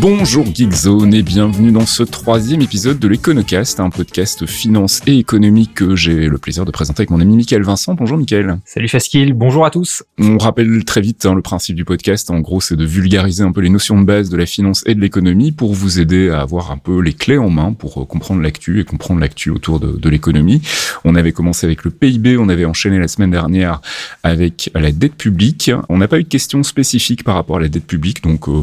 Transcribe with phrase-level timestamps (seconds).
[0.00, 5.74] Bonjour Geekzone et bienvenue dans ce troisième épisode de l'Econocast, un podcast finance et économique
[5.74, 7.94] que j'ai le plaisir de présenter avec mon ami Michael Vincent.
[7.94, 8.58] Bonjour Michael.
[8.64, 10.02] Salut Faskil, bonjour à tous.
[10.18, 13.52] On rappelle très vite hein, le principe du podcast, en gros c'est de vulgariser un
[13.52, 16.40] peu les notions de base de la finance et de l'économie pour vous aider à
[16.40, 19.78] avoir un peu les clés en main pour euh, comprendre l'actu et comprendre l'actu autour
[19.78, 20.62] de, de l'économie.
[21.04, 23.80] On avait commencé avec le PIB, on avait enchaîné la semaine dernière
[24.22, 25.70] avec la dette publique.
[25.88, 28.62] On n'a pas eu de questions spécifiques par rapport à la dette publique, donc euh,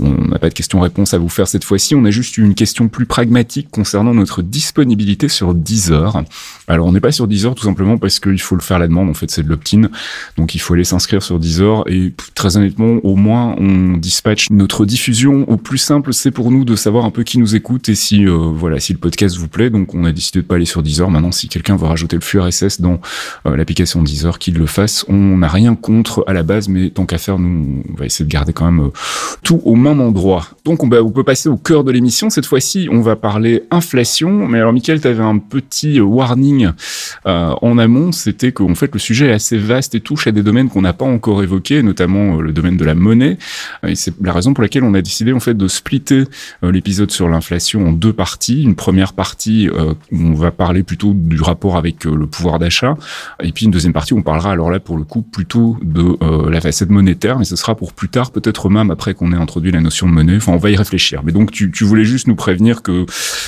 [0.00, 1.94] on n'a pas de questions réponse à vous faire cette fois-ci.
[1.94, 6.22] On a juste une question plus pragmatique concernant notre disponibilité sur Deezer.
[6.68, 9.10] Alors, on n'est pas sur Deezer tout simplement parce qu'il faut le faire la demande.
[9.10, 9.88] En fait, c'est de l'opt-in.
[10.36, 11.84] Donc, il faut aller s'inscrire sur Deezer.
[11.88, 15.48] Et très honnêtement, au moins, on dispatche notre diffusion.
[15.50, 18.26] Au plus simple, c'est pour nous de savoir un peu qui nous écoute et si,
[18.26, 19.70] euh, voilà, si le podcast vous plaît.
[19.70, 21.10] Donc, on a décidé de pas aller sur Deezer.
[21.10, 23.00] Maintenant, si quelqu'un veut rajouter le flux RSS dans
[23.46, 25.04] euh, l'application Deezer, qu'il le fasse.
[25.08, 28.24] On n'a rien contre à la base, mais tant qu'à faire, nous, on va essayer
[28.24, 28.90] de garder quand même euh,
[29.42, 30.46] tout au même endroit.
[30.64, 32.30] Donc on, on, peut passer au cœur de l'émission.
[32.30, 34.48] Cette fois-ci, on va parler inflation.
[34.48, 36.70] Mais alors, Michael, tu avais un petit warning
[37.26, 38.12] euh, en amont.
[38.12, 40.92] C'était qu'en fait, le sujet est assez vaste et touche à des domaines qu'on n'a
[40.92, 43.38] pas encore évoqués, notamment euh, le domaine de la monnaie.
[43.86, 46.24] Et c'est la raison pour laquelle on a décidé en fait de splitter
[46.62, 48.62] euh, l'épisode sur l'inflation en deux parties.
[48.62, 52.96] Une première partie où on va parler plutôt du rapport avec le pouvoir d'achat,
[53.42, 56.16] et puis une deuxième partie où on parlera alors là pour le coup plutôt de
[56.48, 59.72] la facette monétaire, mais ce sera pour plus tard, peut-être même après qu'on ait introduit
[59.72, 60.38] la notion de monnaie.
[60.44, 61.22] Enfin, on va y réfléchir.
[61.24, 63.06] Mais donc, tu, tu voulais juste nous prévenir que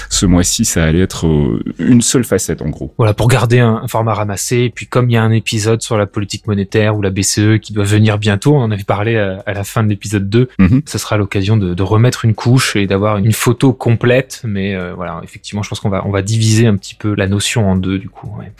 [0.09, 2.95] ce mois-ci, ça allait être euh, une seule facette, en gros.
[2.97, 4.57] Voilà, pour garder un, format ramassé.
[4.61, 7.59] Et puis, comme il y a un épisode sur la politique monétaire ou la BCE
[7.61, 10.83] qui doit venir bientôt, on en avait parlé à, la fin de l'épisode 2, mhm.
[10.87, 14.41] ce sera l'occasion de, de, remettre une couche et d'avoir une photo complète.
[14.45, 17.27] Mais euh, voilà, effectivement, je pense qu'on va, on va diviser un petit peu la
[17.27, 18.33] notion en deux, du coup.
[18.39, 18.53] Ouais.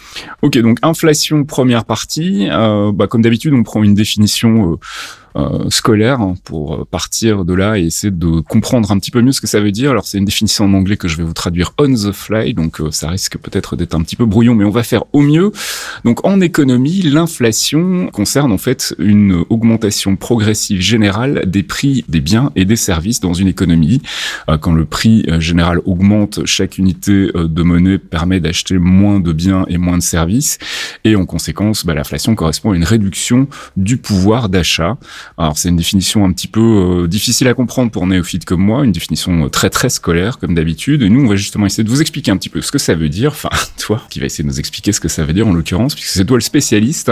[0.43, 2.49] Ok, donc inflation, première partie.
[2.51, 4.77] Euh, bah, comme d'habitude, on prend une définition euh,
[5.37, 9.41] euh, scolaire pour partir de là et essayer de comprendre un petit peu mieux ce
[9.41, 9.91] que ça veut dire.
[9.91, 12.81] Alors c'est une définition en anglais que je vais vous traduire on the fly, donc
[12.81, 15.53] euh, ça risque peut-être d'être un petit peu brouillon, mais on va faire au mieux.
[16.05, 22.51] Donc en économie, l'inflation concerne en fait une augmentation progressive générale des prix des biens
[22.57, 24.01] et des services dans une économie.
[24.49, 29.67] Euh, quand le prix général augmente, chaque unité de monnaie permet d'acheter moins de biens
[29.69, 30.59] et moins de services,
[31.05, 34.97] et en conséquence, bah, l'inflation correspond à une réduction du pouvoir d'achat.
[35.39, 38.85] Alors c'est une définition un petit peu euh, difficile à comprendre pour néophytes comme moi,
[38.85, 41.03] une définition euh, très très scolaire comme d'habitude.
[41.03, 42.95] Et nous, on va justement essayer de vous expliquer un petit peu ce que ça
[42.95, 43.33] veut dire.
[43.33, 45.95] Enfin, toi qui va essayer de nous expliquer ce que ça veut dire en l'occurrence,
[45.95, 47.11] puisque c'est toi le spécialiste.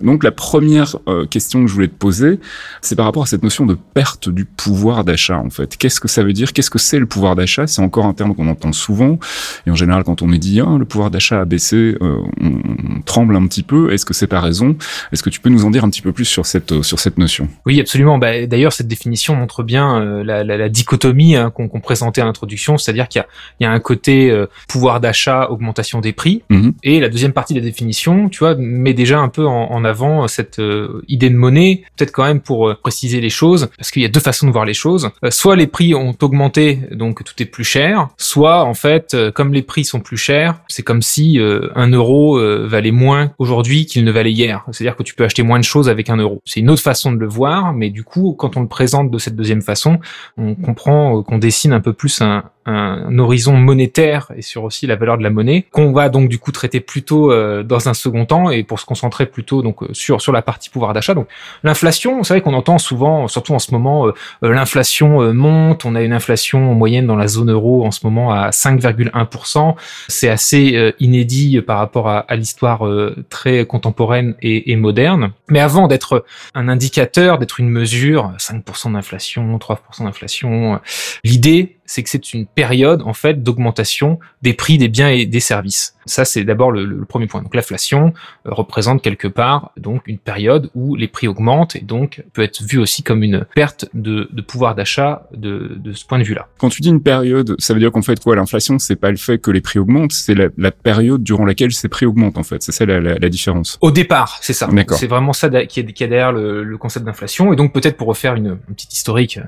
[0.00, 2.40] Donc la première euh, question que je voulais te poser,
[2.80, 5.76] c'est par rapport à cette notion de perte du pouvoir d'achat en fait.
[5.76, 6.52] Qu'est-ce que ça veut dire?
[6.52, 7.66] Qu'est-ce que c'est le pouvoir d'achat?
[7.66, 9.18] C'est encore un terme qu'on entend souvent.
[9.66, 13.00] Et en général, quand on est dit ah, le pouvoir d'achat a baissé, on, on,
[13.04, 13.92] tremble un petit peu.
[13.92, 14.76] Est-ce que c'est ta raison?
[15.12, 17.18] Est-ce que tu peux nous en dire un petit peu plus sur cette sur cette
[17.18, 17.48] notion?
[17.64, 18.18] Oui, absolument.
[18.18, 22.24] Bah, D'ailleurs, cette définition montre bien euh, la, la, la, dichotomie hein, qu'on présentait à
[22.24, 23.24] l'introduction, c'est-à-dire qu'il
[23.60, 26.72] y, y, a un côté euh, pouvoir d'achat, augmentation des prix, mhm.
[26.82, 29.84] et la deuxième partie de la définition, tu vois, met déjà un peu en, en
[29.84, 34.02] avant cette euh, idée de monnaie, peut-être quand même pour préciser les choses, parce qu'il
[34.02, 35.10] y a deux façons de voir les choses.
[35.30, 39.62] soit les prix ont augmenté, donc tout est plus cher, soit en fait, comme les
[39.62, 41.38] prix sont plus chers, c'est comme si
[41.74, 44.64] un euro valait moins aujourd'hui qu'il ne valait hier.
[44.72, 46.42] C'est-à-dire que tu peux acheter moins de choses avec un euro.
[46.44, 49.18] C'est une autre façon de le voir mais du coup, quand on le présente de
[49.18, 49.98] cette deuxième façon,
[50.36, 54.96] on comprend qu'on dessine un peu plus un, un horizon monétaire et sur aussi la
[54.96, 58.26] valeur de la monnaie qu'on va donc du coup traiter plutôt euh, dans un second
[58.26, 61.14] temps et pour se concentrer plutôt donc euh, sur sur la partie pouvoir d'achat.
[61.14, 61.28] Donc
[61.62, 65.84] l'inflation, vous savez qu'on entend souvent, surtout en ce moment, euh, l'inflation monte.
[65.84, 69.76] On a une inflation en moyenne dans la zone euro en ce moment à 5,1%.
[70.08, 72.82] C'est assez inédit par rapport à, à l'histoire
[73.30, 75.32] très contemporaine et, et moderne.
[75.48, 76.24] Mais avant d'être
[76.54, 80.80] un indicateur, d'être une mesure, 5% d'inflation, 3% d'inflation,
[81.24, 85.40] l'idée c'est que c'est une période en fait d'augmentation des prix des biens et des
[85.40, 85.95] services.
[86.06, 87.42] Ça, c'est d'abord le, premier point.
[87.42, 88.12] Donc l'inflation
[88.46, 92.62] euh, représente quelque part donc une période où les prix augmentent et donc peut être
[92.62, 96.48] vu aussi comme une perte de, pouvoir d'achat de, ce point de vue-là.
[96.58, 98.36] Quand tu dis une période, ça veut dire qu'en fait quoi?
[98.36, 101.88] L'inflation, c'est pas le fait que les prix augmentent, c'est la, période durant laquelle ces
[101.88, 102.62] prix augmentent en fait.
[102.62, 103.78] C'est ça la, différence.
[103.80, 104.68] Au départ, c'est ça.
[104.92, 107.52] C'est vraiment ça qui est, qui est derrière le, concept d'inflation.
[107.52, 109.40] Et donc peut-être pour refaire une, une petite historique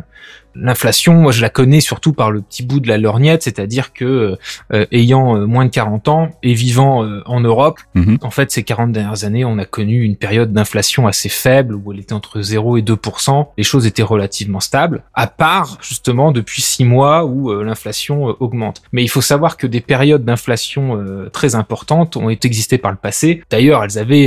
[0.60, 4.36] L'inflation, moi je la connais surtout par le petit bout de la lorgnette, c'est-à-dire que
[4.72, 8.16] euh, ayant euh, moins de 40 ans et vivant euh, en Europe, mhm.
[8.22, 11.92] en fait ces 40 dernières années, on a connu une période d'inflation assez faible où
[11.92, 13.48] elle était entre 0 et 2%.
[13.58, 18.82] Les choses étaient relativement stables, à part justement depuis 6 mois où l'inflation augmente.
[18.92, 23.42] Mais il faut savoir que des périodes d'inflation très importantes ont existé par le passé.
[23.50, 24.26] D'ailleurs, elles avaient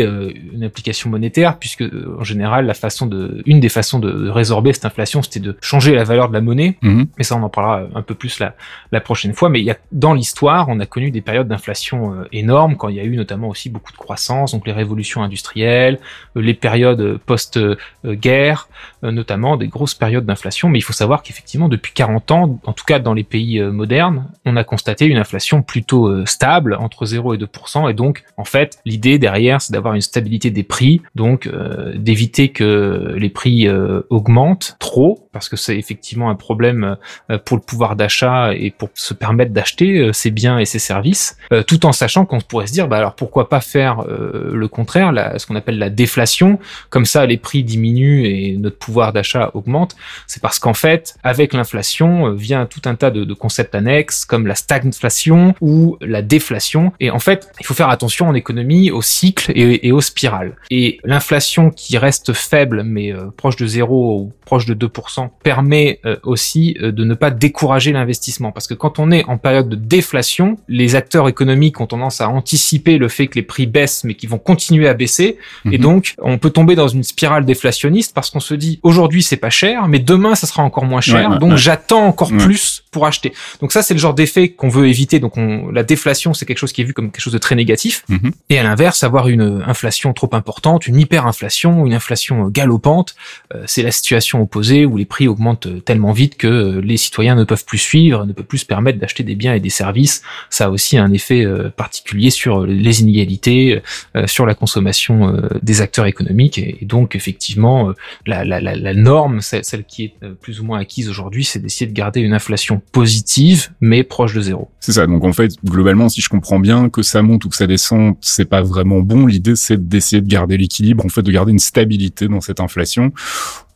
[0.54, 1.84] une application monétaire puisque
[2.20, 5.96] en général la façon de, une des façons de résorber cette inflation, c'était de changer
[5.96, 7.08] la valeur de la monnaie, mhm.
[7.18, 8.54] mais ça on en parlera un peu plus la,
[8.92, 9.50] la prochaine fois.
[9.50, 12.90] Mais il y a, dans l'histoire, on a connu des périodes d'inflation euh, énormes quand
[12.90, 16.00] il y a eu notamment aussi beaucoup de croissance, donc les révolutions industrielles,
[16.36, 18.68] euh, les périodes post-guerre,
[19.04, 20.70] euh, notamment des grosses périodes d'inflation.
[20.70, 24.28] Mais il faut savoir qu'effectivement depuis 40 ans, en tout cas dans les pays modernes,
[24.46, 27.90] on a constaté une inflation plutôt stable entre 0 et 2%.
[27.90, 31.50] Et donc en fait l'idée derrière c'est d'avoir une stabilité des prix, donc
[31.96, 33.68] d'éviter que les prix
[34.10, 36.98] augmentent trop parce que c'est effectivement un problème
[37.30, 40.80] euh, pour le pouvoir d'achat et pour se permettre d'acheter euh, ses biens et ses
[40.80, 44.68] services, euh, tout en sachant qu'on pourrait se dire, bah alors pourquoi pas faire le
[44.68, 46.60] contraire, ce qu'on appelle la déflation,
[46.90, 49.96] comme ça les prix diminuent et notre pouvoir d'achat augmente.
[50.28, 54.56] C'est parce qu'en fait, avec l'inflation vient tout un tas de, concepts annexes comme la
[54.56, 56.92] stagflation ou la déflation.
[57.00, 60.56] Et en fait, il faut faire attention en économie au cycle et, aux spirales.
[60.70, 66.18] Et l'inflation qui reste faible mais proche de zéro ou proche de 2% permet euh,
[66.24, 68.52] aussi euh, de ne pas décourager l'investissement.
[68.52, 72.30] Parce que quand on est en période de déflation, les acteurs économiques ont tendance à
[72.30, 75.38] anticiper le fait que les prix baissent, mais qui vont continuer à baisser.
[75.66, 75.78] Et mhm.
[75.78, 79.50] donc, on peut tomber dans une spirale déflationniste parce qu'on se dit, aujourd'hui, c'est pas
[79.50, 81.38] cher, mais demain, ça sera encore moins cher.
[81.40, 83.34] donc, j'attends encore plus pour acheter.
[83.62, 85.20] Donc ça, c'est le genre d'effet qu'on veut éviter.
[85.20, 87.56] Donc, on, la déflation, c'est quelque chose qui est vu comme quelque chose de très
[87.56, 88.04] négatif.
[88.10, 88.32] Mhm.
[88.50, 93.16] Et à l'inverse, avoir une inflation trop importante, une hyperinflation, une inflation galopante,
[93.56, 97.36] euh, c'est la situation opposée où les prix augmentent tellement vite que euh, les citoyens
[97.36, 100.22] ne peuvent plus suivre, ne peuvent plus se permettre d'acheter des biens et des services.
[100.50, 103.82] Ça a aussi un effet euh, particulier sur les inégalités,
[104.18, 106.58] euh, sur la consommation des acteurs économiques.
[106.58, 107.94] Et donc, effectivement,
[108.26, 111.94] la, la, la, norme, celle qui est plus ou moins acquise aujourd'hui, c'est d'essayer de
[111.94, 114.70] garder une inflation positive, mais proche de zéro.
[114.80, 115.08] C'est ça.
[115.08, 118.16] Donc, en fait, globalement, si je comprends bien que ça monte ou que ça descend,
[118.22, 119.26] c'est pas vraiment bon.
[119.26, 123.12] L'idée, c'est d'essayer de garder l'équilibre, en fait, de garder une stabilité dans cette inflation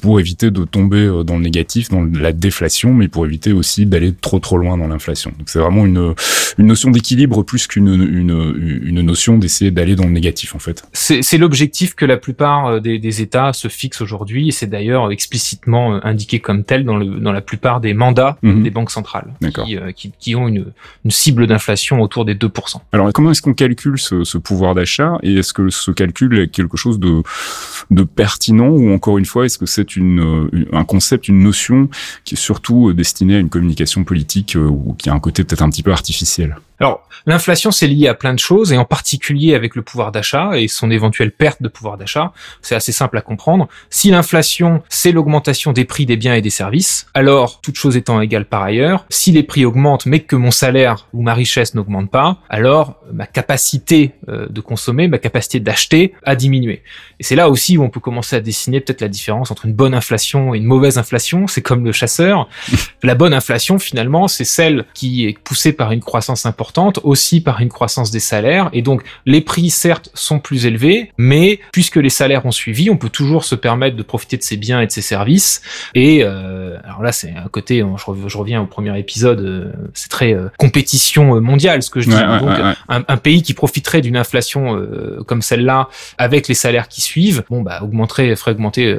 [0.06, 3.88] pour éviter de tomber euh, dans le négatif, dans la déflation, mais pour éviter aussi
[3.88, 5.32] d'aller trop trop loin dans l'inflation.
[5.36, 6.14] Donc c'est vraiment une,
[6.60, 10.84] une notion d'équilibre plus qu'une une, une notion d'essayer d'aller dans le négatif en fait.
[10.94, 15.12] C'est l'objectif que la plupart euh, des, des États se fixent aujourd'hui, et c'est d'ailleurs
[15.12, 18.62] explicitement euh, indiqué comme tel dans, le, dans la plupart des mandats mhm.
[18.62, 20.66] des banques centrales, qui, qui, qui, ont une,
[21.04, 22.76] une cible d'inflation autour des 2%.
[22.92, 26.50] Alors comment est-ce qu'on calcule ce, ce pouvoir d'achat, et est-ce que ce calcul est
[26.50, 27.24] quelque chose de,
[27.90, 31.90] de pertinent, ou encore une fois, est-ce que c'est une, un concept, une notion
[32.24, 35.62] qui est surtout destinée à une communication politique euh, ou qui a un côté peut-être
[35.62, 36.58] un petit peu artificiel.
[36.80, 40.58] Alors, l'inflation, c'est lié à plein de choses, et en particulier avec le pouvoir d'achat
[40.58, 42.34] et son éventuelle perte de pouvoir d'achat.
[42.62, 43.68] C'est assez simple à comprendre.
[43.90, 48.20] Si l'inflation, c'est l'augmentation des prix des biens et des services, alors, toute chose étant
[48.20, 52.12] égale par ailleurs, si les prix augmentent mais que mon salaire ou ma richesse n'augmente
[52.12, 56.84] pas, alors ma capacité euh, de consommer, ma capacité d'acheter a diminué.
[57.20, 59.74] Et c'est là aussi où on peut commencer à dessiner peut-être la différence entre une
[59.74, 61.48] bonne inflation et une mauvaise inflation.
[61.48, 62.50] C'est comme le chasseur.
[63.04, 66.65] la bonne inflation, finalement, c'est celle qui est poussée par une croissance importante
[67.04, 68.70] aussi par une croissance des salaires.
[68.74, 72.98] Et donc, les prix, certes, sont plus élevés, mais puisque les salaires ont suivi, on
[72.98, 75.62] peut toujours se permettre de profiter de ces biens et de ces services.
[75.94, 80.34] Et euh, alors là, c'est un côté, je, reviens au premier épisode, euh, c'est très
[80.34, 82.16] euh, compétition mondiale, ce que je dis.
[82.16, 84.80] donc, un, pays qui profiterait d'une inflation
[85.26, 88.98] comme celle-là, avec les salaires qui suivent, bon, bah, augmenterait, ferait augmenter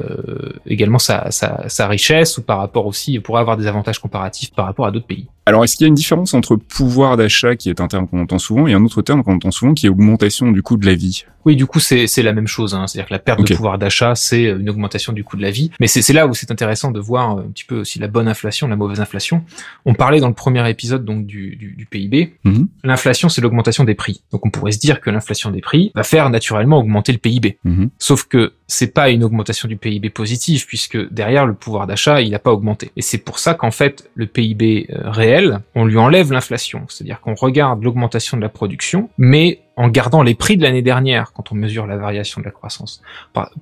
[0.65, 4.65] également sa, sa, sa richesse ou par rapport aussi, pourrait avoir des avantages comparatifs par
[4.65, 5.27] rapport à d'autres pays.
[5.47, 8.19] Alors, est-ce qu'il y a une différence entre pouvoir d'achat, qui est un terme qu'on
[8.19, 10.85] entend souvent, et un autre terme qu'on entend souvent, qui est augmentation du coût de
[10.85, 11.23] la vie?
[11.47, 12.75] Oui, du coup, c'est la même chose.
[12.75, 12.87] Hein.
[12.87, 15.71] C'est-à-dire que la perte de pouvoir d'achat, c'est une augmentation du coût de la vie.
[15.79, 18.67] Mais c'est là où c'est intéressant de voir un petit peu aussi la bonne inflation,
[18.67, 19.45] la mauvaise inflation.
[19.85, 22.33] On parlait dans le premier épisode donc du, du, PIB.
[22.43, 22.67] Mhm.
[22.83, 24.23] L'inflation, c'est l'augmentation des prix.
[24.33, 27.59] Donc, on pourrait se dire que l'inflation des prix va faire naturellement augmenter le PIB.
[27.63, 27.91] Mhm.
[27.97, 32.31] Sauf que c'est pas une augmentation du PIB positive puisque derrière le pouvoir d'achat, il
[32.31, 32.91] n'a pas augmenté.
[32.97, 36.85] Et c'est pour ça qu'en fait, le PIB euh, réel, on lui enlève l'inflation.
[36.89, 41.31] C'est-à-dire qu'on regarde l'augmentation de la production, mais en gardant les prix de l'année dernière
[41.33, 43.01] quand on mesure la variation de la croissance,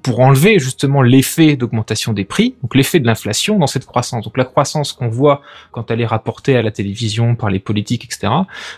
[0.02, 4.24] pour enlever justement l'effet d'augmentation des prix, donc l'effet de l'inflation dans cette croissance.
[4.24, 5.42] Donc la croissance qu'on voit
[5.72, 8.32] quand elle est rapportée à la télévision par les politiques, etc.,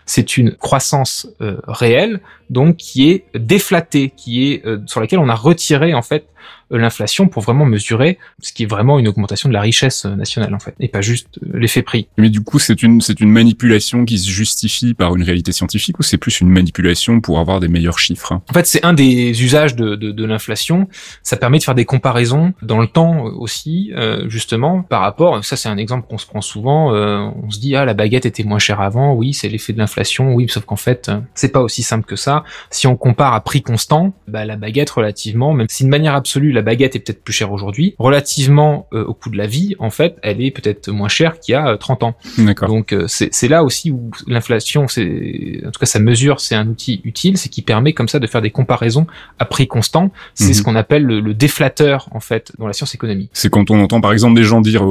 [0.06, 5.30] c'est une croissance euh, réelle, donc qui est déflatée, qui est euh, sur laquelle on
[5.30, 6.28] a retiré en fait
[6.74, 10.16] euh, l'inflation pour vraiment mesurer ce qui est vraiment une augmentation de la richesse euh,
[10.16, 12.10] nationale en fait et pas juste euh, l'effet prix.
[12.18, 15.98] Mais du coup, c'est une c'est une manipulation qui se justifie par une réalité scientifique
[16.00, 19.44] ou c'est plus une manipulation pour avoir des meilleurs chiffres En fait, c'est un des
[19.44, 20.90] usages de, de, de l'inflation.
[21.24, 23.92] Ça permet de faire des comparaisons dans le temps aussi,
[24.28, 25.44] justement par rapport.
[25.46, 26.92] Ça, c'est un exemple qu'on se prend souvent.
[26.92, 29.14] on se dit ah la baguette était moins chère avant.
[29.14, 30.34] Oui, c'est l'effet de l'inflation.
[30.34, 32.37] Oui, sauf qu'en fait, c'est pas aussi simple que ça.
[32.70, 36.52] Si on compare à prix constant, bah, la baguette relativement, même si de manière absolue
[36.52, 39.90] la baguette est peut-être plus chère aujourd'hui, relativement euh, au coût de la vie, en
[39.90, 42.16] fait, elle est peut-être moins chère qu'il y a 30 euh, ans.
[42.38, 42.70] D'accord.
[42.70, 46.68] Donc euh, c'est là aussi où l'inflation, c'est en tout cas sa mesure, c'est un
[46.68, 49.08] outil utile, c'est qui permet comme ça de faire des comparaisons
[49.40, 50.12] à prix constant.
[50.34, 50.66] C'est ce mhm.
[50.66, 53.30] qu'on appelle le, déflateur en fait dans la science économique.
[53.34, 54.84] C'est quand on entend par exemple des gens dire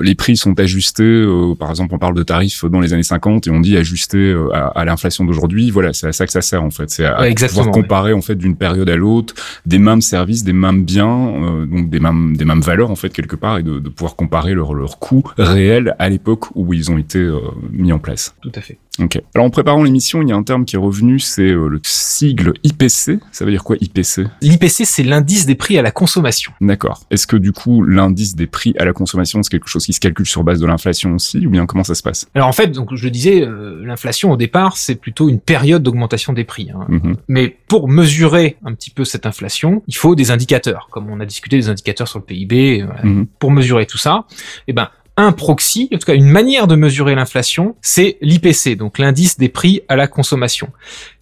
[0.00, 1.24] les prix sont ajustés,
[1.58, 4.84] par exemple on parle de tarifs dans les années 50 et on dit ajustés à,
[4.84, 5.70] l'inflation d'aujourd'hui.
[5.70, 7.16] Voilà, c'est à ça que ça sert en fait, c'est à,
[7.48, 9.34] pouvoir comparer en fait d'une période à l'autre
[9.64, 13.10] des mêmes services, des mêmes bien, euh, donc des mêmes, des mêmes valeurs en fait
[13.10, 16.90] quelque part, et de, de pouvoir comparer leur, leur coût réel à l'époque où ils
[16.90, 17.38] ont été euh,
[17.70, 18.34] mis en place.
[18.42, 18.78] Tout à fait.
[18.98, 19.20] Ok.
[19.34, 21.80] Alors en préparant l'émission, il y a un terme qui est revenu, c'est euh, le
[21.82, 23.20] sigle IPC.
[23.32, 26.52] Ça veut dire quoi IPC L'IPC, c'est l'indice des prix à la consommation.
[26.60, 27.02] D'accord.
[27.10, 30.00] Est-ce que du coup l'indice des prix à la consommation, c'est quelque chose qui se
[30.00, 32.26] calcule sur base de l'inflation aussi, ou bien comment ça se passe?
[32.34, 33.46] Alors en fait, donc je le disais,
[33.82, 36.70] l'inflation au départ, c'est plutôt une période d'augmentation des prix.
[36.70, 36.86] Hein.
[36.88, 37.16] Mhm.
[37.28, 41.26] Mais pour mesurer un petit peu cette inflation, il faut des indicateurs comme on a
[41.26, 43.26] discuté des indicateurs sur le PIB, euh, mhm.
[43.38, 44.24] pour mesurer tout ça,
[44.68, 48.98] eh ben un proxy, en tout cas une manière de mesurer l'inflation, c'est l'IPC, donc
[48.98, 50.68] l'indice des prix à la consommation.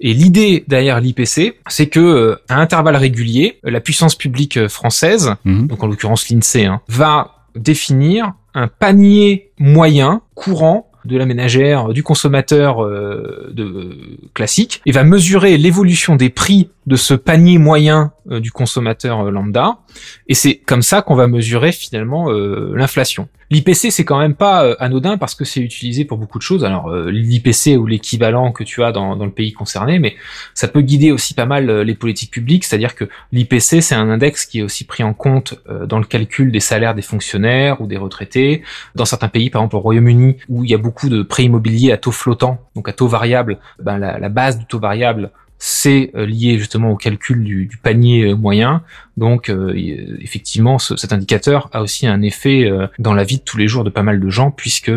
[0.01, 5.35] Et l'idée derrière l'IPC, c'est que euh, à intervalles réguliers, la puissance publique euh, française,
[5.45, 5.69] mhm.
[5.69, 12.03] donc en l'occurrence l'INSEE, hein, va définir un panier moyen courant de la ménagère, du
[12.03, 18.51] consommateur de classique, et va mesurer l'évolution des prix de ce panier moyen euh, du
[18.51, 19.79] consommateur euh, lambda.
[20.29, 23.29] Et c'est comme ça qu'on va mesurer finalement euh, l'inflation.
[23.55, 26.65] L'IPC c'est quand même pas anodin parce que c'est utilisé pour beaucoup de choses.
[26.65, 30.17] Alors l'IPC ou l'équivalent que tu as dans, le pays concerné, mais
[30.55, 32.65] ça peut guider aussi pas mal les politiques publiques.
[32.65, 35.55] C'est-à-dire que l'IPC c'est un index qui est aussi pris en compte
[35.87, 38.63] dans le calcul des salaires des fonctionnaires ou des retraités.
[38.95, 41.93] Dans certains pays, par exemple au Royaume-Uni, où il y a beaucoup de prêts immobiliers
[41.93, 46.27] à taux flottant, donc à taux variable, ben la, base du taux variable c'est euh,
[46.27, 48.83] lié justement au calcul du, panier euh, moyen.
[49.17, 49.73] Donc euh,
[50.21, 53.91] effectivement, cet indicateur a aussi un effet dans la vie de tous les jours de
[53.91, 54.93] pas mal de gens puisque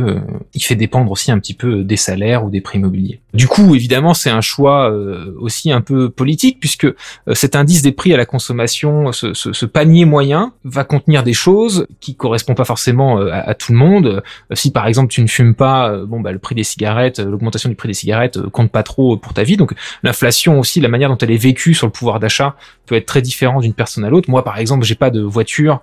[0.53, 3.19] il fait dépendre aussi un petit peu des salaires ou des prix immobiliers.
[3.33, 4.91] Du coup, évidemment, c'est un choix
[5.38, 6.88] aussi un peu politique puisque
[7.33, 12.15] cet indice des prix à la consommation, ce, panier moyen, va contenir des choses qui
[12.15, 14.24] correspondent pas forcément à, tout le monde.
[14.53, 17.75] Si par exemple tu ne fumes pas, bon bah le prix des cigarettes, l'augmentation du
[17.75, 19.57] prix des cigarettes compte pas trop pour ta vie.
[19.57, 22.55] Donc l'inflation aussi, la manière dont elle est vécue sur le pouvoir d'achat
[22.86, 24.30] peut être très différent d'une personne l'autre.
[24.30, 25.82] Moi, par exemple, j'ai pas de voiture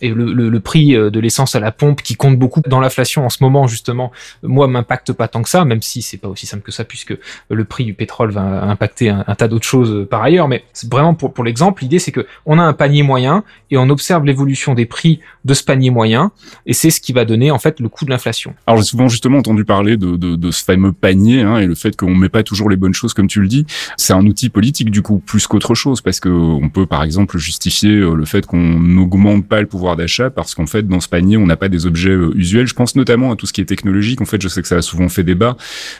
[0.00, 3.30] et le, prix euh, de l'essence à la pompe qui compte beaucoup dans l'inflation en
[3.30, 6.62] ce moment justement moi m'impacte pas tant que ça même si c'est pas aussi simple
[6.62, 7.16] que ça puisque
[7.48, 10.48] le prix du pétrole va impacter un, tas d'autres choses euh, par ailleurs.
[10.48, 14.24] Mais vraiment pour, l'exemple l'idée c'est que on a un panier moyen et on observe
[14.24, 16.32] l'évolution des prix de ce panier moyen
[16.66, 18.54] et c'est ce qui va donner en fait le coût de l'inflation.
[18.66, 22.14] Alors j'ai souvent justement entendu parler de ce fameux panier hein, et le fait qu'on
[22.14, 23.66] met pas toujours les bonnes choses comme tu le dis.
[23.96, 27.38] C'est un outil politique du coup plus qu'autre chose parce que on peut par exemple
[27.38, 31.08] justifier euh, le fait qu'on n'augmente pas le pouvoir d'achat parce qu'en fait, dans ce
[31.08, 32.66] panier, on n'a pas des objets euh, usuels.
[32.66, 34.20] Je pense notamment à tout ce qui est technologique.
[34.20, 35.56] En fait, je sais que ça a souvent fait débat,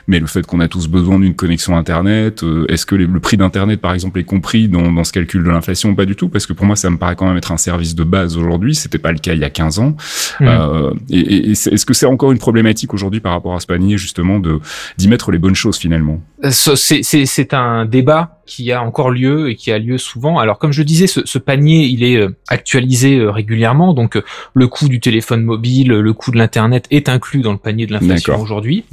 [0.07, 3.37] mais le fait qu'on a tous besoin d'une connexion Internet, euh, est-ce que le prix
[3.37, 5.95] d'Internet, par exemple, est compris dans, dans ce calcul de l'inflation?
[5.95, 7.95] Pas du tout, parce que pour moi, ça me paraît quand même être un service
[7.95, 8.75] de base aujourd'hui.
[8.75, 9.95] C'était pas le cas il y a 15 ans.
[10.39, 10.47] Mmh.
[10.47, 13.97] Euh, et, et est-ce que c'est encore une problématique aujourd'hui par rapport à ce panier,
[13.97, 14.59] justement, de
[14.97, 16.21] d'y mettre les bonnes choses finalement?
[16.49, 20.39] C'est un débat qui a encore lieu et qui a lieu souvent.
[20.39, 24.23] Alors comme je disais, ce, ce panier, il est euh, actualisé euh, régulièrement, donc euh,
[24.53, 27.93] le coût du téléphone mobile, le coût de l'internet est inclus dans le panier de
[27.93, 28.83] l'inflation aujourd'hui.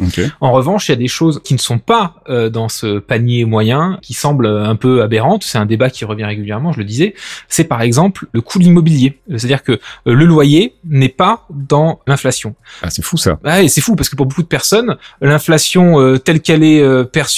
[0.41, 3.99] En revanche, il y a des choses qui ne sont pas dans ce panier moyen,
[4.03, 5.45] qui semblent un peu aberrantes.
[5.45, 7.15] C'est un débat qui revient régulièrement, je le disais.
[7.49, 12.55] C'est par exemple le coût de l'immobilier, c'est-à-dire que le loyer n'est pas dans l'inflation.
[12.83, 13.39] Ah, c'est fou ça.
[13.45, 17.38] Ah, c'est fou parce que pour beaucoup de personnes, l'inflation telle qu'elle est perçue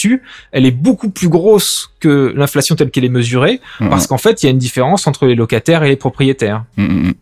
[0.53, 4.47] elle est beaucoup plus grosse que l'inflation telle qu'elle est mesurée, parce qu'en fait, il
[4.47, 6.65] y a une différence entre les locataires et les propriétaires.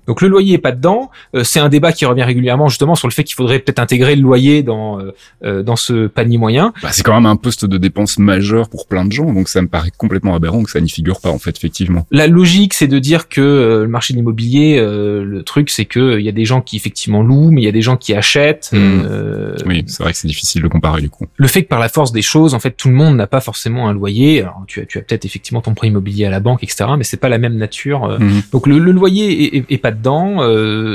[0.06, 1.10] Donc le loyer est pas dedans.
[1.34, 4.16] Euh, c'est un débat qui revient régulièrement justement sur le fait qu'il faudrait peut-être intégrer
[4.16, 6.72] le loyer dans euh, euh, dans ce panier moyen.
[6.82, 9.60] Bah, c'est quand même un poste de dépense majeur pour plein de gens, donc ça
[9.60, 12.06] me paraît complètement aberrant que ça n'y figure pas en fait effectivement.
[12.10, 16.24] La logique, c'est de dire que le marché de l'immobilier, le truc, c'est que il
[16.24, 18.70] y a des gens qui effectivement louent, mais il y a des gens qui achètent.
[18.72, 19.66] Mmh.
[19.66, 21.26] oui, c'est vrai que c'est difficile de comparer du coup.
[21.36, 23.40] Le fait que par la force des choses, en fait, tout le monde n'a pas
[23.40, 24.42] forcément un loyer.
[24.42, 26.90] Alors tu as, tu as peut-être effectivement ton prêt immobilier à la banque, etc.
[26.96, 28.18] Mais c'est pas la même nature.
[28.20, 28.42] Mmh.
[28.52, 30.38] Donc le, loyer est, est, pas dedans.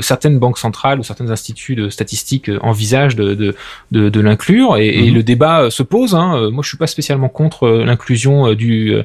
[0.01, 3.55] certaines banques centrales ou certains instituts de statistiques envisagent de, de,
[3.91, 5.15] de, de l'inclure et, et, mhm.
[5.15, 6.15] le débat euh, se pose.
[6.15, 6.35] Hein.
[6.35, 8.95] Euh, moi, je suis pas spécialement contre euh, l'inclusion du,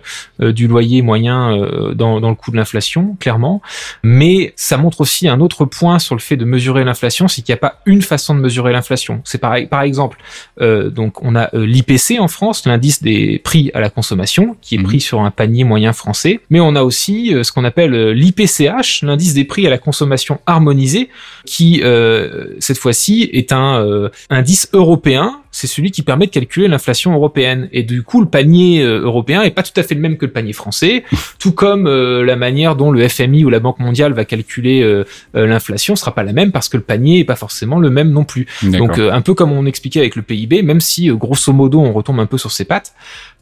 [0.41, 1.57] du loyer moyen
[1.95, 3.63] dans, dans le coût de l'inflation, clairement,
[4.03, 7.53] mais ça montre aussi un autre point sur le fait de mesurer l'inflation, c'est qu'il
[7.53, 9.21] n'y a pas une façon de mesurer l'inflation.
[9.25, 10.19] C'est pareil, par exemple,
[10.61, 14.79] euh, donc on a l'IPC en France, l'indice des prix à la consommation, qui est
[14.79, 14.85] mhm.
[14.85, 19.35] pris sur un panier moyen français, mais on a aussi ce qu'on appelle l'IPCH, l'indice
[19.35, 21.09] des prix à la consommation harmonisé,
[21.45, 25.41] qui euh, cette fois-ci est un euh, indice européen.
[25.51, 27.69] C'est celui qui permet de calculer l'inflation européenne.
[27.73, 30.27] Et du coup, le panier euh, européen est pas tout à fait le même que
[30.27, 31.05] le panier français,
[31.39, 36.15] tout comme la manière dont le FMI ou la Banque mondiale va calculer l'inflation sera
[36.15, 38.47] pas la même parce que le panier est pas forcément le même non plus.
[38.63, 42.21] Donc un peu comme on expliquait avec le PIB, même si grosso modo on retombe
[42.21, 42.93] un peu sur ses pattes,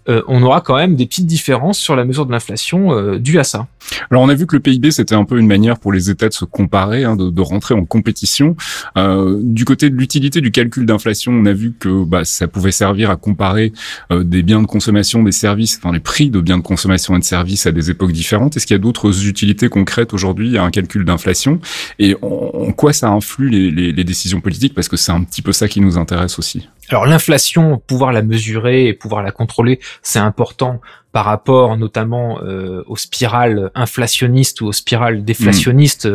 [0.08, 3.38] euh, on aura quand même des petites différences sur la mesure de l'inflation euh, due
[3.38, 3.66] à ça.
[4.10, 6.28] Alors on a vu que le PIB c'était un peu une manière pour les États
[6.28, 8.56] de se comparer, hein, de, rentrer en compétition.
[8.96, 12.72] Euh, du côté de l'utilité du calcul d'inflation, on a vu que bah, ça pouvait
[12.72, 13.72] servir à comparer
[14.10, 17.25] des biens de consommation, des services, enfin les prix de biens de consommation et de
[17.25, 18.56] services à des époques différentes.
[18.56, 21.60] Est-ce qu'il y a d'autres utilités concrètes aujourd'hui à un calcul d'inflation?
[21.98, 24.75] Et en, quoi ça influe les, les décisions politiques?
[24.75, 26.68] Parce que c'est un petit peu ça qui nous intéresse aussi.
[26.88, 30.80] Alors l'inflation, pouvoir la mesurer et pouvoir la contrôler, c'est important
[31.16, 36.06] par rapport notamment euh, aux spirales inflationnistes ou aux spirales déflationnistes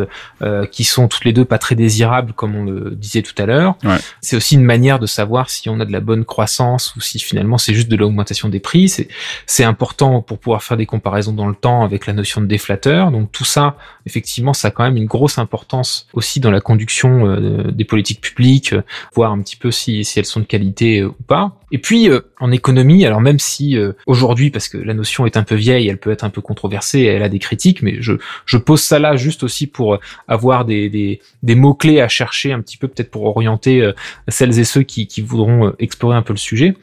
[0.42, 3.46] euh, qui sont toutes les deux pas très désirables comme on le disait tout à
[3.46, 3.74] l'heure.
[4.20, 7.18] C'est aussi une manière de savoir si on a de la bonne croissance ou si
[7.18, 8.88] finalement c'est juste de l'augmentation des prix.
[8.88, 9.08] C'est
[9.44, 13.10] c'est important pour pouvoir faire des comparaisons dans le temps avec la notion de déflateur.
[13.10, 17.26] Donc tout ça, effectivement, ça a quand même une grosse importance aussi dans la conduction
[17.26, 18.72] euh, des politiques publiques,
[19.16, 21.58] voir un petit peu si si elles sont de qualité ou pas.
[21.72, 23.76] Et puis en économie, alors même si
[24.06, 27.02] aujourd'hui, parce que la notion est un peu vieille, elle peut être un peu controversée,
[27.02, 28.12] elle a des critiques, mais je,
[28.46, 29.98] je pose ça là juste aussi pour
[30.28, 33.92] avoir des, des, des mots-clés à chercher un petit peu, peut-être pour orienter euh,
[34.28, 36.74] celles et ceux qui, qui voudront euh, explorer un peu le sujet.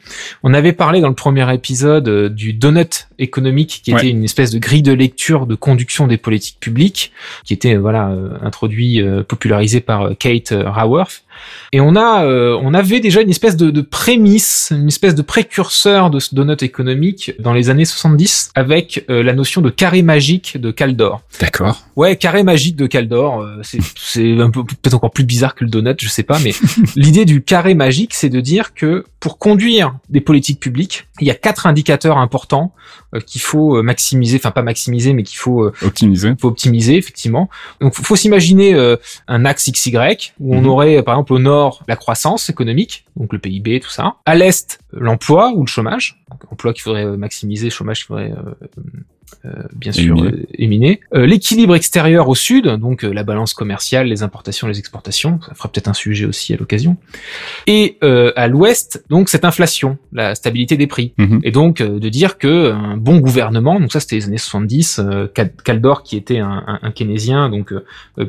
[0.42, 4.50] On avait parlé dans le premier épisode euh, du donut économique, qui était une espèce
[4.50, 7.12] de grille de lecture de conduction des politiques publiques,
[7.44, 11.24] qui était voilà introduit, popularisé par Kate Raworth.
[11.72, 15.22] Et on a, euh, on avait déjà une espèce de, de, prémisse, une espèce de
[15.22, 20.02] précurseur de ce donut économique dans les années 70 avec euh, la notion de carré
[20.02, 21.22] magique de Caldor.
[21.40, 21.84] D'accord.
[21.94, 25.70] Ouais, carré magique de Caldor, euh, c'est un peu peut-être encore plus bizarre que le
[25.70, 26.52] donut, je sais pas, mais
[26.96, 31.30] l'idée du carré magique, c'est de dire que pour conduire des politiques publiques, il y
[31.30, 32.72] a quatre indicateurs importants
[33.26, 36.32] qu'il faut maximiser, enfin pas maximiser, mais qu'il faut optimiser.
[36.38, 37.50] Faut optimiser effectivement.
[37.80, 38.74] Donc faut, faut s'imaginer
[39.28, 40.66] un axe XY où on mhm.
[40.66, 44.16] aurait par exemple au nord, la croissance économique, donc le PIB, tout ça.
[44.26, 48.82] À l'est, l'emploi ou le chômage, emploi qu'il faudrait maximiser, chômage qu'il faudrait euh, euh,
[49.74, 51.00] bien sûr éminé.
[51.14, 55.68] Euh, l'équilibre extérieur au sud, donc la balance commerciale, les importations, les exportations, ça fera
[55.70, 56.96] peut-être un sujet aussi à l'occasion.
[57.66, 61.12] Et à l'ouest, donc cette inflation, la stabilité des prix.
[61.18, 61.40] Mhm.
[61.42, 65.00] Et donc de dire que un bon gouvernement, donc ça c'était les années 70,
[65.64, 67.72] Caldor qui était un, un, keynésien, donc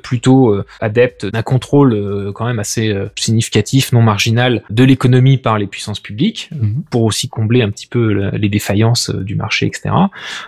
[0.04, 6.00] plutôt adepte d'un contrôle quand même assez significatif, non marginal de l'économie par les puissances
[6.00, 6.84] publiques, mhm.
[6.90, 9.90] pour aussi combler un petit peu les défaillances du marché, etc.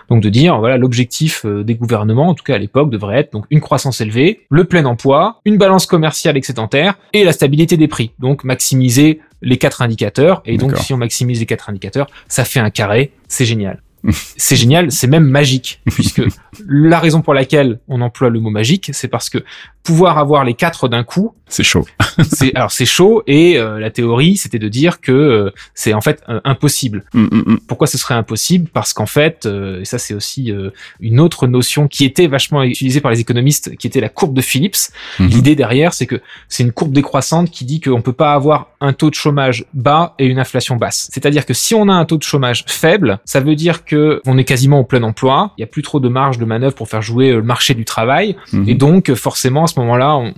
[0.08, 3.32] Donc de dire voilà, l'objectif euh, des gouvernements, en tout cas à l'époque, devrait être
[3.32, 7.88] donc une croissance élevée, le plein emploi, une balance commerciale excédentaire et la stabilité des
[7.88, 8.12] prix.
[8.18, 10.42] Donc maximiser les quatre indicateurs.
[10.44, 13.12] Et donc si on maximise les quatre indicateurs, ça fait un carré.
[13.28, 13.83] C'est génial.
[14.12, 16.22] C'est génial, c'est même magique, puisque
[16.66, 19.44] la raison pour laquelle on emploie le mot magique, c'est parce que
[19.82, 21.86] pouvoir avoir les quatre d'un coup, c'est chaud.
[22.30, 26.00] c'est alors c'est chaud et euh, la théorie c'était de dire que euh, c'est en
[26.00, 27.04] fait euh, impossible.
[27.12, 27.58] Mm, mm, mm.
[27.68, 28.68] Pourquoi ce serait impossible?
[28.72, 30.52] Parce qu'en fait, et ça c'est aussi
[31.00, 34.40] une autre notion qui était vachement utilisée par les économistes, qui était la courbe de
[34.40, 34.76] Phillips.
[35.18, 35.28] Mm-hmm.
[35.28, 38.92] L'idée derrière, c'est que c'est une courbe décroissante qui dit qu'on peut pas avoir un
[38.92, 41.08] taux de chômage bas et une inflation basse.
[41.12, 44.38] C'est-à-dire que si on a un taux de chômage faible, ça veut dire que on
[44.38, 45.52] est quasiment au plein emploi.
[45.58, 47.84] Il y a plus trop de marge de manœuvre pour faire jouer le marché du
[47.84, 48.68] travail, mm-hmm.
[48.68, 50.32] et donc forcément ce moment-là,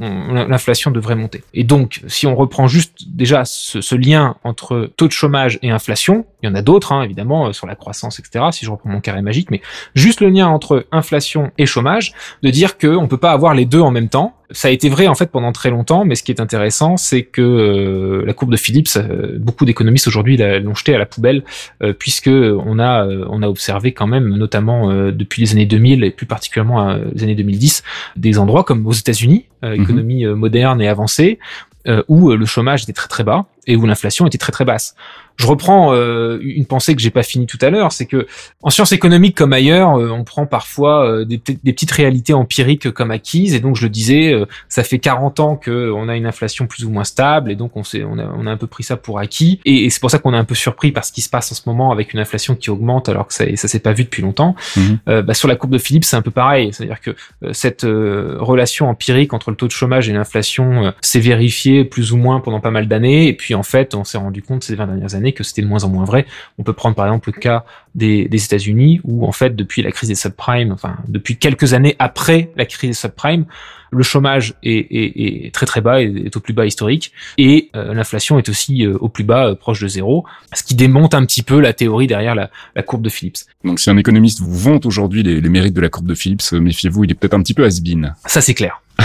[0.48, 1.42] l'inflation devrait monter.
[1.54, 6.26] Et donc, si on reprend juste déjà ce, lien entre taux de chômage et inflation,
[6.46, 8.46] il y en a d'autres, hein, évidemment, sur la croissance, etc.
[8.52, 9.61] Si je reprends mon carré magique, mais
[9.94, 13.64] juste le lien entre inflation et chômage, de dire que on peut pas avoir les
[13.64, 14.35] deux en même temps.
[14.52, 17.22] Ça a été vrai en fait pendant très longtemps, mais ce qui est intéressant, c'est
[17.22, 21.42] que euh, la courbe de Phillips, euh, beaucoup d'économistes aujourd'hui l'ont jetée à la poubelle,
[21.82, 26.11] euh, puisque on a on a observé quand même, notamment depuis les années 2000 et
[26.11, 27.82] plus particulièrement les années 2010,
[28.16, 29.72] des endroits comme aux États-Unis, mhm.
[29.74, 31.38] économie moderne et avancée,
[32.09, 34.94] où le chômage était très très bas et où l'inflation était très très basse
[35.37, 38.27] je reprends euh, une pensée que j'ai pas finie tout à l'heure, c'est que
[38.62, 42.90] en sciences économiques comme ailleurs, euh, on prend parfois euh, des, des, petites réalités empiriques
[42.90, 44.35] comme acquises, et donc je le disais,
[44.68, 47.77] ça fait 40 ans que on a une inflation plus ou moins stable, et donc
[47.77, 50.11] on, s'est, on, a, on a un peu pris ça pour acquis, et, c'est pour
[50.11, 52.12] ça qu'on est un peu surpris par ce qui se passe en ce moment avec
[52.14, 54.55] une inflation qui augmente alors que ça, ça s'est pas vu depuis longtemps.
[54.77, 54.99] Mhm.
[55.22, 57.14] bah, sur la courbe de Philippe, c'est un peu pareil, c'est-à-dire que
[57.53, 62.40] cette relation empirique entre le taux de chômage et l'inflation s'est vérifiée plus ou moins
[62.40, 65.14] pendant pas mal d'années, et puis en fait, on s'est rendu compte ces 20 dernières
[65.14, 66.26] années que c'était de moins en moins vrai.
[66.58, 70.08] On peut prendre par exemple le cas des, États-Unis où en fait depuis la crise
[70.08, 73.46] des subprimes, enfin depuis quelques années après la crise des subprimes,
[73.90, 78.38] le chômage est, très très bas, est, est au plus bas historique, et euh, l'inflation
[78.38, 81.42] est aussi euh, au plus bas, euh, proche de zéro, ce qui démonte un petit
[81.42, 82.50] peu la théorie derrière la,
[82.82, 83.38] courbe de Phillips.
[83.64, 87.04] Donc si un économiste vous vante aujourd'hui les, mérites de la courbe de Phillips, méfiez-vous,
[87.04, 88.14] il est peut-être un petit peu has-been.
[88.26, 88.82] Ça c'est clair.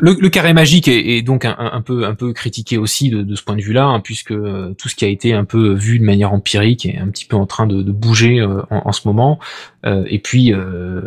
[0.00, 3.62] le, carré magique est, donc un, peu un peu critiqué aussi de, ce point de
[3.62, 6.86] vue-là, hein, puisque euh, tout ce qui a été un peu vu de manière empirique
[6.86, 9.38] est un petit peu en train de, bouger euh, en, ce moment.
[9.84, 10.52] Euh, et puis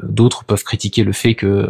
[0.03, 1.69] d'autres peuvent critiquer le fait que,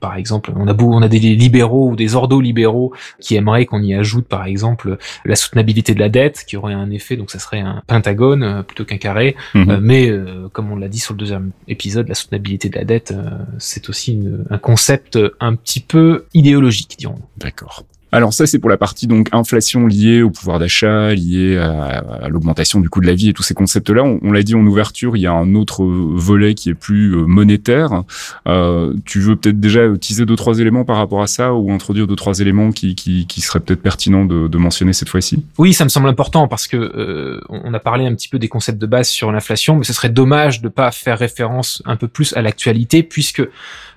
[0.00, 3.82] par exemple, on a beau, on a des libéraux ou des ordo-libéraux qui aimeraient qu'on
[3.82, 7.38] y ajoute, par exemple, la soutenabilité de la dette, qui aurait un effet, donc ça
[7.38, 9.36] serait un pentagone plutôt qu'un carré.
[9.54, 9.78] Mhm.
[9.80, 10.12] mais
[10.52, 13.14] comme on l'a dit sur le deuxième épisode, la soutenabilité de la dette,
[13.58, 17.28] c'est aussi un concept un petit peu idéologique, dirons-nous.
[17.36, 17.84] D'accord.
[18.10, 22.80] Alors ça, c'est pour la partie donc inflation liée au pouvoir d'achat, liée à, l'augmentation
[22.80, 24.02] du coût de la vie et tous ces concepts-là.
[24.02, 27.26] On, l'a dit en ouverture, il y a un autre volet qui est plus euh,
[27.26, 28.04] monétaire.
[28.46, 32.06] Euh, tu veux peut-être déjà utiliser deux trois éléments par rapport à ça ou introduire
[32.06, 35.44] deux trois éléments qui, qui, qui seraient peut-être pertinents de, de, mentionner cette fois-ci?
[35.58, 38.48] Oui, ça me semble important parce que euh, on a parlé un petit peu des
[38.48, 42.08] concepts de base sur l'inflation, mais ce serait dommage de pas faire référence un peu
[42.08, 43.46] plus à l'actualité puisque,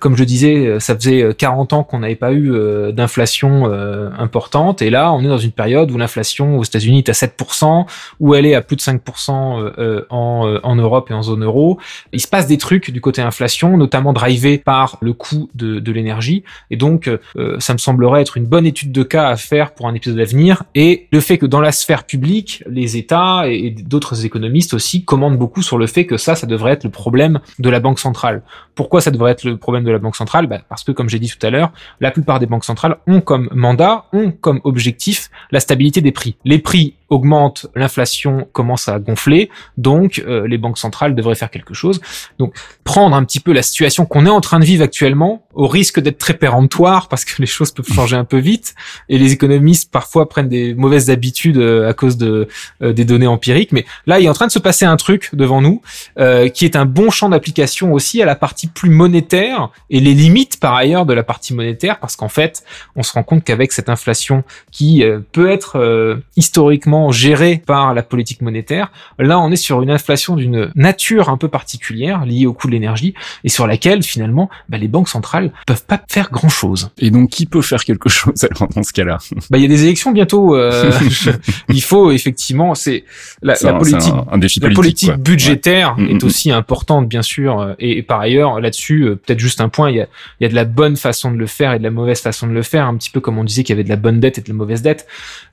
[0.00, 2.52] comme je disais, ça faisait 40 ans qu'on n'avait pas eu
[2.92, 3.70] d'inflation
[4.01, 4.82] euh, importante.
[4.82, 7.86] Et là, on est dans une période où l'inflation aux États-Unis est à 7%,
[8.20, 11.44] où elle est à plus de 5% euh, euh, en, en Europe et en zone
[11.44, 11.78] euro.
[12.12, 15.92] Il se passe des trucs du côté inflation, notamment drivé par le coût de, de
[15.92, 16.44] l'énergie.
[16.70, 17.10] Et donc,
[17.58, 20.24] ça me semblerait être une bonne étude de cas à faire pour un épisode à
[20.24, 20.64] venir.
[20.74, 25.38] Et le fait que dans la sphère publique, les États et d'autres économistes aussi commandent
[25.38, 28.42] beaucoup sur le fait que ça, ça devrait être le problème de la Banque centrale.
[28.74, 30.46] Pourquoi ça devrait être le problème de la Banque centrale?
[30.46, 33.20] Bah Parce que, comme j'ai dit tout à l'heure, la plupart des banques centrales ont
[33.20, 36.36] comme mandat ont comme objectif la stabilité des prix.
[36.44, 41.74] Les prix augmente, l'inflation commence à gonfler, donc euh, les banques centrales devraient faire quelque
[41.74, 42.00] chose.
[42.38, 45.66] Donc prendre un petit peu la situation qu'on est en train de vivre actuellement, au
[45.66, 48.74] risque d'être très péremptoire, parce que les choses peuvent changer un peu vite,
[49.08, 52.48] et les économistes parfois prennent des mauvaises habitudes euh, à cause de
[52.82, 53.72] euh, des données empiriques.
[53.72, 55.82] Mais là, il est en train de se passer un truc devant nous,
[56.54, 60.60] qui est un bon champ d'application aussi à la partie plus monétaire et les limites
[60.60, 62.62] par ailleurs de la partie monétaire, parce qu'en fait,
[62.96, 68.42] on se rend compte qu'avec cette inflation qui peut être historiquement géré par la politique
[68.42, 68.92] monétaire.
[69.18, 72.72] Là, on est sur une inflation d'une nature un peu particulière liée au coût de
[72.72, 76.90] l'énergie et sur laquelle finalement bah, les banques centrales peuvent pas faire grand chose.
[76.98, 79.18] Et donc, qui peut faire quelque chose alors dans ce cas-là?
[79.50, 80.56] Bah, il y a des élections bientôt.
[80.56, 80.90] Euh,
[81.68, 83.04] il faut effectivement, c'est
[83.42, 86.26] la, politique, un, défi la politique budgétaire mm, mm, est mm.
[86.26, 87.60] aussi importante bien sûr.
[87.60, 90.06] Euh, et, par ailleurs, là-dessus, euh, peut-être juste un point, il y a,
[90.40, 92.46] il y a de la bonne façon de le faire et de la mauvaise façon
[92.46, 92.86] de le faire.
[92.86, 94.48] Un petit peu comme on disait qu'il y avait de la bonne dette et de
[94.48, 95.06] la mauvaise dette.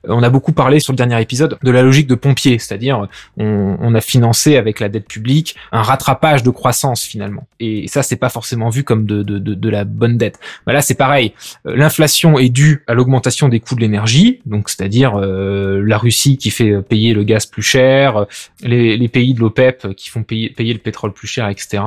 [0.06, 3.94] On a beaucoup parlé sur le dernier épisode de la logique de pompier, c'est-à-dire on,
[3.94, 7.46] a financé avec la dette publique un rattrapage de croissance finalement.
[7.58, 10.38] Et ça, c'est pas forcément vu comme de, de, de, la bonne dette.
[10.66, 11.32] Bah là, c'est pareil.
[11.66, 16.36] Euh, l'inflation est due à l'augmentation des coûts de l'énergie, donc c'est-à-dire euh, la Russie
[16.38, 18.26] qui fait payer le gaz plus cher,
[18.62, 21.82] les, pays de l'OPEP qui font payer, payer le pétrole plus cher, etc.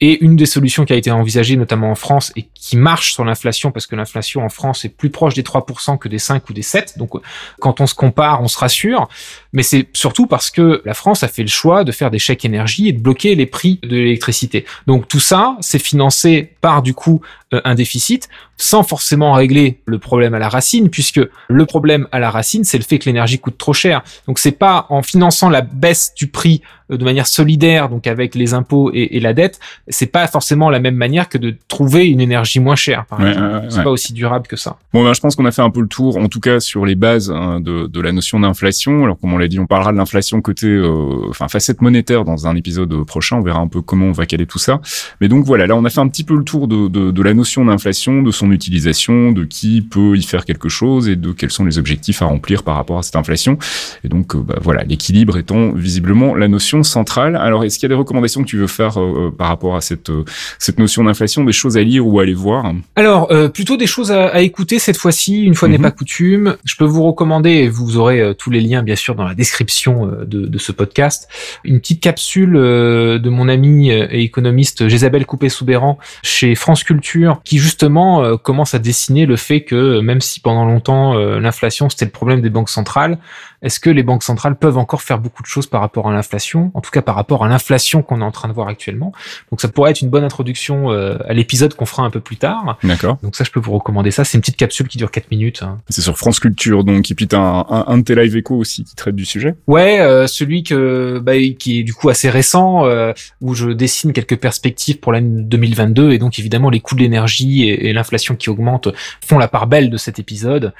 [0.00, 3.24] Et une des solutions qui a été envisagée notamment en France et qui marche sur
[3.24, 6.52] l'inflation, parce que l'inflation en France est plus proche des 3% que des 5 ou
[6.52, 7.10] des 7, donc
[7.58, 9.08] quand on se compare, on se rassure
[9.52, 12.44] mais c'est surtout parce que la France a fait le choix de faire des chèques
[12.44, 14.66] énergie et de bloquer les prix de l'électricité.
[14.86, 19.98] Donc tout ça, c'est financé par du coup euh, un déficit sans forcément régler le
[19.98, 23.38] problème à la racine, puisque le problème à la racine, c'est le fait que l'énergie
[23.38, 24.02] coûte trop cher.
[24.26, 28.54] Donc c'est pas en finançant la baisse du prix de manière solidaire, donc avec les
[28.54, 32.60] impôts et, la dette, c'est pas forcément la même manière que de trouver une énergie
[32.60, 33.04] moins chère.
[33.06, 33.20] Par
[33.68, 34.78] c'est pas aussi durable que ça.
[34.92, 36.86] Bon, ben, je pense qu'on a fait un peu le tour, en tout cas sur
[36.86, 39.04] les bases hein, de, de, la notion d'inflation.
[39.04, 42.46] Alors comme on l'a dit, on parlera de l'inflation côté, euh, enfin facette monétaire dans
[42.46, 43.36] un épisode prochain.
[43.36, 44.80] On verra un peu comment on va caler tout ça.
[45.20, 47.22] Mais donc voilà, là on a fait un petit peu le tour de, de, de
[47.22, 51.32] la notion d'inflation, de son utilisation, de qui peut y faire quelque chose et de
[51.32, 53.58] quels sont les objectifs à remplir par rapport à cette inflation.
[54.04, 57.36] Et donc euh, bah, voilà, l'équilibre étant visiblement la notion centrale.
[57.36, 59.80] Alors est-ce qu'il y a des recommandations que tu veux faire euh, par rapport à
[59.80, 60.10] cette
[60.58, 62.72] cette notion d'inflation, des choses à lire ou à aller voir?
[62.96, 65.84] Alors plutôt des choses à, à écouter cette fois-ci, une fois n'est mhm.
[65.84, 66.56] pas coutume.
[66.64, 70.06] Je peux vous recommander, et vous aurez tous les liens bien sûr dans la description
[70.06, 71.28] de, de ce podcast,
[71.64, 78.36] une petite capsule de mon ami et économiste Jésabelle Coupé-Soubéran chez France Culture, qui justement
[78.36, 82.50] commence à dessiner le fait que même si pendant longtemps l'inflation c'était le problème des
[82.50, 83.18] banques centrales,
[83.62, 86.70] est-ce que les banques centrales peuvent encore faire beaucoup de choses par rapport à l'inflation,
[86.74, 89.12] en tout cas par rapport à l'inflation qu'on est en train de voir actuellement?
[89.50, 92.36] Donc ça pourrait être une bonne introduction euh, à l'épisode qu'on fera un peu plus
[92.36, 92.78] tard.
[92.84, 93.18] D'accord.
[93.22, 94.24] Donc ça, je peux vous recommander ça.
[94.24, 95.62] C'est une petite capsule qui dure 4 minutes.
[95.62, 95.78] Hein.
[95.88, 98.56] C'est sur France Culture, donc et puis t'as un, un, un de tes live écho
[98.56, 99.54] aussi qui traite du sujet.
[99.66, 104.12] Ouais, euh, celui que bah, qui est du coup assez récent, euh, où je dessine
[104.12, 108.36] quelques perspectives pour l'année 2022 et donc évidemment les coûts de l'énergie et, et l'inflation
[108.36, 108.88] qui augmente
[109.26, 110.72] font la part belle de cet épisode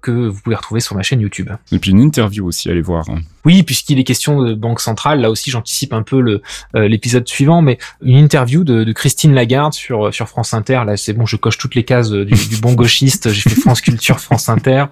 [0.00, 1.50] que vous pouvez retrouver sur ma chaîne YouTube.
[1.72, 3.08] Et puis une interview aussi, allez voir.
[3.08, 3.20] Hein.
[3.44, 6.42] Oui, puisqu'il est question de banque centrale, là aussi j'anticipe un peu le
[6.74, 10.82] euh, l'épisode suivant, mais une interview de, de, Christine Lagarde sur sur France Inter.
[10.84, 13.32] Là, c'est bon, je coche toutes les cases du, du bon gauchiste.
[13.32, 14.86] J'ai fait France Culture, France Inter,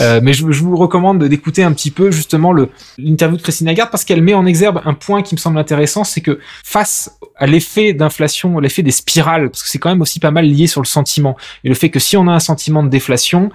[0.00, 3.66] euh, mais je, je, vous recommande d'écouter un petit peu justement le l'interview de Christine
[3.66, 7.18] Lagarde parce qu'elle met en exergue un point qui me semble intéressant, c'est que face
[7.36, 10.66] à l'effet d'inflation, l'effet des spirales, parce que c'est quand même aussi pas mal lié
[10.66, 13.50] sur le sentiment et le fait que si on a un sentiment de déflation,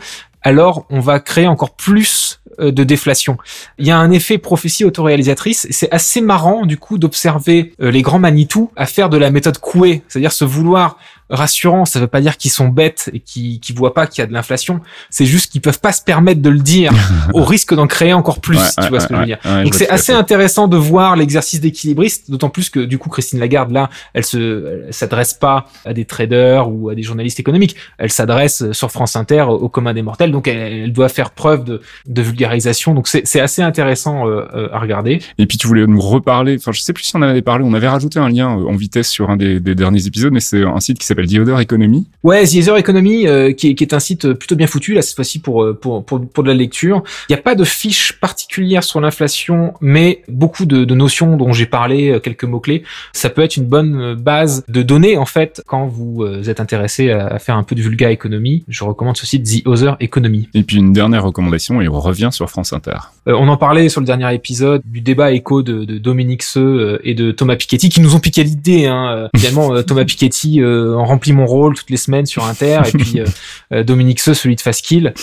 [0.48, 3.38] alors on va créer encore plus euh, de déflation.
[3.78, 5.68] Il y a un effet prophétie autoréalisatrice.
[5.72, 9.58] C'est assez marrant du coup d'observer euh, les grands Manitou à faire de la méthode
[9.58, 10.98] Coué, c'est-à-dire se vouloir
[11.30, 11.86] rassurant.
[11.86, 14.28] Ça veut pas dire qu'ils sont bêtes et qu'ils qui voient pas qu'il y a
[14.28, 14.82] de l'inflation.
[15.10, 16.94] C'est juste qu'ils peuvent pas se permettre de le dire
[17.34, 18.60] au risque d'en créer encore plus.
[18.82, 22.30] tu vois ce que je veux dire Donc c'est assez intéressant de voir l'exercice d'équilibriste,
[22.30, 26.70] d'autant plus que du coup Christine Lagarde là, elle se s'adresse pas à des traders
[26.70, 27.76] ou à des journalistes économiques.
[27.98, 30.32] Elle s'adresse sur France Inter au commun des mortels.
[30.32, 32.94] Donc elle, doit faire preuve de, de vulgarisation.
[32.94, 35.22] Donc c'est assez intéressant euh, euh, à regarder.
[35.38, 36.58] Et puis tu voulais nous reparler.
[36.58, 37.64] Enfin je sais plus si on en avait parlé.
[37.66, 40.40] On avait rajouté un lien euh, en vitesse sur un des, des derniers épisodes, mais
[40.40, 42.08] c'est un site qui s'appelle The Other Economy.
[42.24, 45.02] Ouais, The Other Economy, euh, qui, est, qui, est, un site plutôt bien foutu là
[45.02, 47.04] cette fois-ci pour, euh, pour, pour pour de la lecture.
[47.30, 51.54] Il n'y a pas de fiche particulière sur l'inflation, mais beaucoup de, de notions dont
[51.54, 52.84] j'ai parlé, euh, quelques mots clés.
[53.14, 57.40] Ça peut être une bonne base de données en fait quand vous êtes intéressé à,
[57.40, 58.64] faire un peu de vulga économie.
[58.68, 60.50] Je recommande ce site The Other Economy.
[60.54, 62.98] Et puis une dernière recommandation et on revient sur France Inter.
[63.26, 67.14] on en parlait sur le dernier épisode du débat écho de, de Dominique Seux et
[67.14, 68.86] de Thomas Piketty qui nous ont piqué l'idée.
[68.86, 69.30] Hein.
[69.36, 73.26] Finalement, Thomas Piketty en remplit mon rôle toutes les semaines sur Inter et puis euh,
[73.74, 75.14] euh, Dominique Seux, celui de Faskill.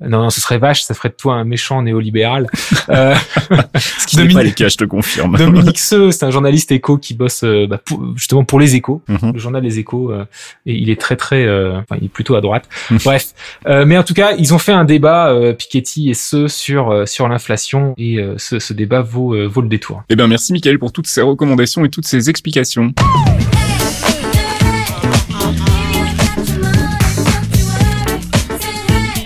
[0.00, 2.46] non, non, ce serait vache, ça ferait de toi un méchant néolibéral.
[2.90, 3.14] Euh,
[3.78, 5.36] ce qui n'est pas les cas, je te confirme.
[5.36, 7.80] Dominique Seux, c'est un journaliste éco qui bosse bah,
[8.16, 9.32] justement pour les échos, mhm.
[9.32, 10.12] le journal Les Échos,
[10.66, 12.68] et il est très très, enfin, il est plutôt à droite.
[13.04, 13.28] Bref,
[13.66, 17.94] mais en tout cas, ils ont fait un débat Piketty et Seux sur sur l'inflation
[17.96, 20.02] et ce, ce, débat vaut vaut le détour.
[20.08, 22.92] Eh bien, merci Michael pour toutes ces recommandations et toutes ces explications.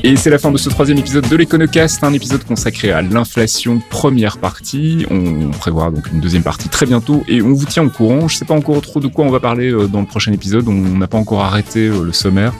[0.07, 3.81] Et c'est la fin de ce troisième épisode de l'Econocast, un épisode consacré à l'inflation,
[3.89, 5.07] première partie.
[5.11, 8.29] On prévoit donc une deuxième partie très bientôt et on vous tient au courant.
[8.29, 10.69] Je sais pas encore trop de quoi on va parler euh, dans le prochain épisode,
[10.69, 12.53] on n'a pas encore arrêté euh, le sommaire.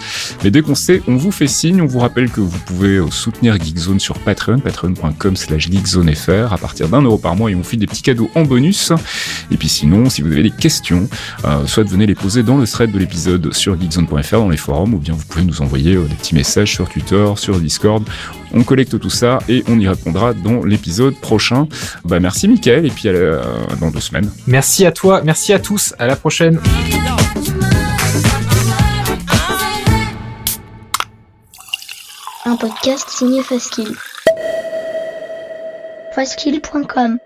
[0.43, 1.83] Mais dès qu'on sait, on vous fait signe.
[1.83, 6.57] On vous rappelle que vous pouvez euh, soutenir Geekzone sur Patreon, patreon.com slash geekzonefr à
[6.57, 8.91] partir d'un euro par mois et on fait des petits cadeaux en bonus.
[9.51, 11.11] Et puis sinon, si vous avez des questions,
[11.67, 14.99] soit venez les poser dans le thread de l'épisode sur geekzone.fr dans les forums ou
[14.99, 18.05] bien vous pouvez nous envoyer des petits messages sur Twitter, sur Discord.
[18.53, 21.67] On collecte tout ça et on y répondra dans l'épisode prochain.
[22.05, 23.13] Bah, merci Mickaël et puis à
[23.81, 24.31] dans deux semaines.
[24.47, 26.61] Merci à toi, merci à tous, à la prochaine.
[32.47, 33.95] Un podcast signé Faskill.
[36.15, 37.19] Faskill.com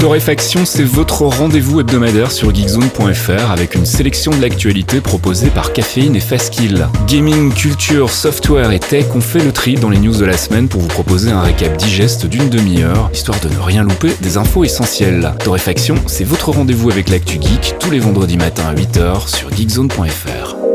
[0.00, 6.14] Torréfaction, c'est votre rendez-vous hebdomadaire sur geekzone.fr avec une sélection de l'actualité proposée par Caféine
[6.14, 6.86] et Fastkill.
[7.08, 10.68] Gaming, culture, software et tech ont fait le tri dans les news de la semaine
[10.68, 14.62] pour vous proposer un récap digeste d'une demi-heure, histoire de ne rien louper des infos
[14.62, 15.34] essentielles.
[15.42, 20.67] Torréfaction, c'est votre rendez-vous avec l'actu geek tous les vendredis matins à 8h sur geekzone.fr.